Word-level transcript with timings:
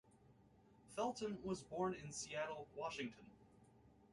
Felton 0.95 1.37
was 1.43 1.61
born 1.61 1.93
in 1.93 2.11
Seattle, 2.11 2.67
Washington. 2.75 3.27